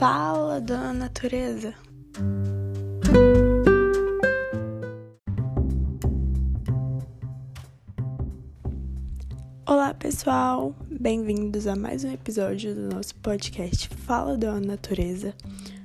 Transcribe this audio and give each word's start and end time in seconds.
Fala, 0.00 0.62
dona 0.62 0.94
natureza. 0.94 1.74
Olá, 9.66 9.92
pessoal. 9.92 10.74
Bem-vindos 10.90 11.66
a 11.66 11.76
mais 11.76 12.02
um 12.02 12.10
episódio 12.10 12.74
do 12.74 12.94
nosso 12.94 13.14
podcast 13.16 13.90
Fala, 13.90 14.38
dona 14.38 14.68
natureza. 14.68 15.34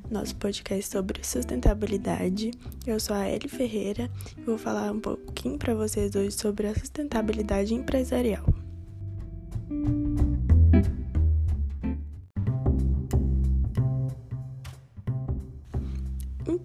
Nosso 0.09 0.33
podcast 0.37 0.89
sobre 0.89 1.21
sustentabilidade. 1.21 2.51
Eu 2.87 3.01
sou 3.01 3.17
a 3.17 3.27
Eli 3.27 3.49
Ferreira 3.49 4.09
e 4.37 4.41
vou 4.43 4.57
falar 4.57 4.93
um 4.93 4.99
pouquinho 5.01 5.57
para 5.57 5.75
vocês 5.75 6.15
hoje 6.15 6.31
sobre 6.31 6.67
a 6.67 6.73
sustentabilidade 6.73 7.73
empresarial. 7.73 8.45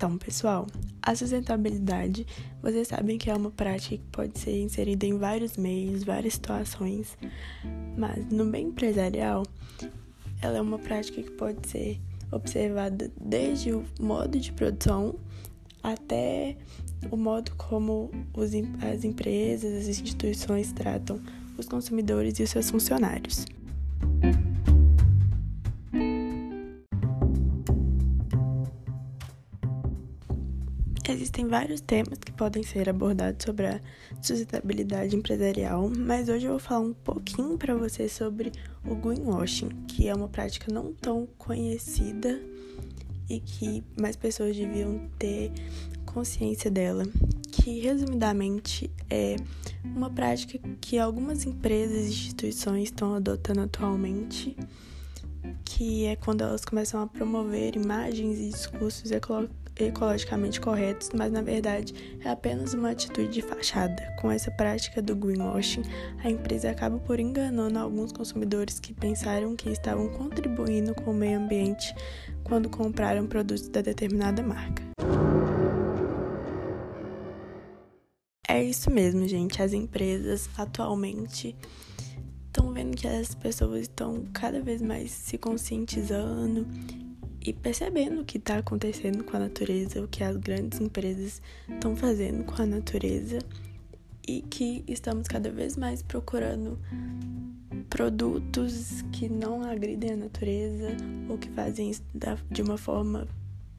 Então, 0.01 0.17
pessoal, 0.17 0.67
a 1.03 1.15
sustentabilidade, 1.15 2.27
vocês 2.63 2.89
sabem 2.89 3.19
que 3.19 3.29
é 3.29 3.35
uma 3.35 3.51
prática 3.51 3.99
que 3.99 4.11
pode 4.11 4.39
ser 4.39 4.59
inserida 4.59 5.05
em 5.05 5.19
vários 5.19 5.59
meios, 5.59 6.05
várias 6.05 6.33
situações, 6.33 7.19
mas 7.99 8.25
no 8.33 8.47
meio 8.47 8.69
empresarial, 8.69 9.43
ela 10.41 10.57
é 10.57 10.61
uma 10.63 10.79
prática 10.79 11.23
que 11.23 11.31
pode 11.33 11.69
ser 11.69 12.01
observada 12.33 13.13
desde 13.21 13.75
o 13.75 13.85
modo 14.01 14.41
de 14.41 14.51
produção 14.53 15.17
até 15.83 16.57
o 17.11 17.17
modo 17.19 17.55
como 17.57 18.11
as 18.81 19.05
empresas, 19.05 19.83
as 19.83 19.87
instituições 19.87 20.73
tratam 20.73 21.21
os 21.59 21.67
consumidores 21.67 22.39
e 22.39 22.45
os 22.45 22.49
seus 22.49 22.71
funcionários. 22.71 23.45
Existem 31.09 31.47
vários 31.49 31.81
temas 31.81 32.19
que 32.19 32.31
podem 32.31 32.63
ser 32.63 32.89
abordados 32.89 33.45
sobre 33.45 33.67
a 33.67 33.81
sustentabilidade 34.23 35.17
empresarial, 35.17 35.91
mas 35.97 36.29
hoje 36.29 36.47
eu 36.47 36.53
vou 36.53 36.61
falar 36.61 36.81
um 36.81 36.93
pouquinho 36.93 37.59
para 37.59 37.75
você 37.75 38.09
sobre 38.09 38.53
o 38.85 38.95
greenwashing, 38.95 39.71
que 39.89 40.09
é 40.09 40.15
uma 40.15 40.29
prática 40.29 40.73
não 40.73 40.93
tão 40.93 41.27
conhecida 41.37 42.41
e 43.29 43.41
que 43.41 43.83
mais 44.01 44.15
pessoas 44.15 44.57
deviam 44.57 45.09
ter 45.19 45.51
consciência 46.05 46.71
dela, 46.71 47.05
que 47.51 47.81
resumidamente 47.81 48.91
é 49.09 49.37
uma 49.85 50.11
prática 50.11 50.59
que 50.81 50.99
algumas 50.99 51.45
empresas 51.45 52.07
e 52.07 52.11
instituições 52.11 52.85
estão 52.85 53.15
adotando 53.15 53.63
atualmente, 53.63 54.57
que 55.65 56.05
é 56.05 56.15
quando 56.15 56.43
elas 56.43 56.65
começam 56.65 57.01
a 57.01 57.07
promover 57.07 57.75
imagens 57.75 58.39
e 58.39 58.51
discursos 58.51 59.11
ecológicos 59.11 59.60
ecologicamente 59.77 60.61
corretos, 60.61 61.11
mas 61.15 61.33
na 61.33 61.43
verdade 61.43 62.19
é 62.25 62.29
apenas 62.29 62.75
uma 62.75 62.91
atitude 62.91 63.29
de 63.29 63.43
fachada. 63.43 64.03
Com 64.21 64.31
essa 64.31 64.51
prática 64.51 65.01
do 65.01 65.17
greenwashing, 65.17 65.83
a 66.23 66.31
empresa 66.31 66.71
acaba 66.71 66.99
por 66.99 67.19
enganando 67.19 67.79
alguns 67.79 68.13
consumidores 68.13 68.79
que 68.79 68.93
pensaram 68.93 69.57
que 69.57 69.71
estavam 69.71 70.09
contribuindo 70.09 70.95
com 70.95 71.11
o 71.11 71.15
meio 71.15 71.39
ambiente 71.39 71.95
quando 72.45 72.69
compraram 72.69 73.27
produtos 73.27 73.69
da 73.69 73.81
determinada 73.81 74.43
marca. 74.43 74.83
É 78.49 78.63
isso 78.63 78.91
mesmo, 78.91 79.27
gente. 79.29 79.63
As 79.63 79.73
empresas 79.73 80.51
atualmente 80.59 81.57
estão 82.47 82.73
vendo 82.73 82.97
que 82.97 83.07
as 83.07 83.35
pessoas 83.35 83.83
estão 83.83 84.25
cada 84.33 84.61
vez 84.61 84.83
mais 84.83 85.13
se 85.13 85.39
conscientizando 85.39 86.67
e 87.41 87.53
percebendo 87.53 88.21
o 88.21 88.25
que 88.25 88.39
está 88.39 88.59
acontecendo 88.59 89.25
com 89.25 89.37
a 89.37 89.41
natureza, 89.41 90.03
o 90.03 90.09
que 90.09 90.23
as 90.23 90.37
grandes 90.37 90.81
empresas 90.81 91.41
estão 91.69 91.97
fazendo 91.97 92.45
com 92.45 92.61
a 92.61 92.67
natureza 92.67 93.39
e 94.29 94.43
que 94.43 94.85
estamos 94.87 95.27
cada 95.27 95.51
vez 95.51 95.77
mais 95.77 96.03
procurando 96.03 96.79
produtos 97.89 99.03
que 99.13 99.29
não 99.29 99.63
agridem 99.63 100.13
a 100.13 100.17
natureza 100.17 100.97
ou 101.29 101.39
que 101.39 101.49
fazem 101.51 101.91
isso 101.91 102.03
de 102.51 102.63
uma 102.63 102.77
forma 102.77 103.27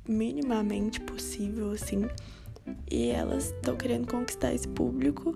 minimamente 0.07 0.99
possível, 0.99 1.71
assim. 1.71 2.07
E 2.89 3.09
elas 3.09 3.45
estão 3.45 3.75
querendo 3.75 4.07
conquistar 4.07 4.53
esse 4.53 4.67
público, 4.67 5.33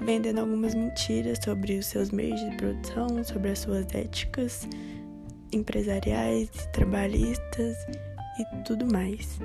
vendendo 0.00 0.40
algumas 0.40 0.74
mentiras 0.74 1.38
sobre 1.42 1.78
os 1.78 1.86
seus 1.86 2.10
meios 2.10 2.40
de 2.40 2.56
produção, 2.56 3.24
sobre 3.24 3.50
as 3.50 3.60
suas 3.60 3.92
éticas 3.94 4.68
empresariais, 5.54 6.50
trabalhistas 6.72 7.76
e 8.38 8.62
tudo 8.64 8.86
mais. 8.86 9.38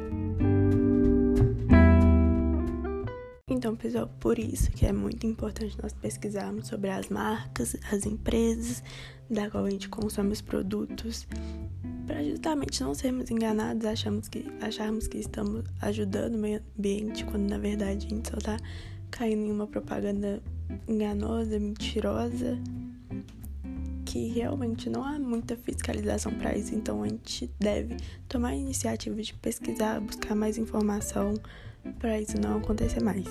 Então, 3.47 3.75
pessoal, 3.75 4.07
por 4.19 4.37
isso 4.39 4.71
que 4.71 4.85
é 4.85 4.93
muito 4.93 5.25
importante 5.25 5.77
nós 5.81 5.91
pesquisarmos 5.91 6.67
sobre 6.67 6.89
as 6.89 7.09
marcas, 7.09 7.75
as 7.91 8.05
empresas 8.05 8.83
da 9.29 9.49
qual 9.49 9.65
a 9.65 9.69
gente 9.69 9.89
consome 9.89 10.31
os 10.31 10.41
produtos, 10.41 11.27
para 12.07 12.23
justamente 12.23 12.81
não 12.81 12.93
sermos 12.93 13.29
enganados, 13.29 13.85
achamos 13.85 14.27
que, 14.27 14.45
acharmos 14.61 15.07
que 15.07 15.17
estamos 15.17 15.65
ajudando 15.81 16.35
o 16.35 16.37
meio 16.37 16.61
ambiente, 16.77 17.25
quando 17.25 17.49
na 17.49 17.57
verdade 17.57 18.07
a 18.07 18.09
gente 18.09 18.29
só 18.29 18.37
está 18.37 18.57
caindo 19.11 19.43
em 19.43 19.51
uma 19.51 19.67
propaganda 19.67 20.41
enganosa, 20.87 21.59
mentirosa 21.59 22.57
que 24.09 24.27
realmente 24.29 24.89
não 24.89 25.03
há 25.03 25.19
muita 25.19 25.55
fiscalização 25.55 26.33
para 26.33 26.57
isso, 26.57 26.73
então 26.73 27.03
a 27.03 27.07
gente 27.07 27.47
deve 27.59 27.95
tomar 28.27 28.49
a 28.49 28.55
iniciativa 28.55 29.21
de 29.21 29.35
pesquisar, 29.35 30.01
buscar 30.01 30.33
mais 30.33 30.57
informação 30.57 31.35
para 31.99 32.19
isso 32.19 32.41
não 32.41 32.57
acontecer 32.57 33.03
mais. 33.03 33.27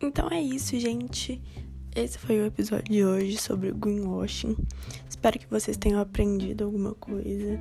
Então 0.00 0.30
é 0.30 0.40
isso, 0.40 0.78
gente. 0.80 1.42
Esse 1.94 2.18
foi 2.18 2.40
o 2.40 2.46
episódio 2.46 2.90
de 2.90 3.04
hoje 3.04 3.36
sobre 3.36 3.72
greenwashing. 3.72 4.56
Espero 5.06 5.38
que 5.38 5.46
vocês 5.50 5.76
tenham 5.76 6.00
aprendido 6.00 6.64
alguma 6.64 6.94
coisa. 6.94 7.60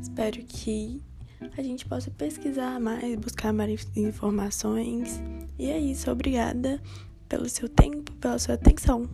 Espero 0.00 0.38
que 0.44 1.02
a 1.56 1.62
gente 1.62 1.86
possa 1.86 2.10
pesquisar 2.10 2.80
mais, 2.80 3.14
buscar 3.16 3.52
mais 3.52 3.86
informações. 3.96 5.20
E 5.58 5.70
é 5.70 5.78
isso, 5.78 6.10
obrigada 6.10 6.80
pelo 7.28 7.48
seu 7.48 7.68
tempo, 7.68 8.12
pela 8.16 8.38
sua 8.38 8.54
atenção. 8.54 9.08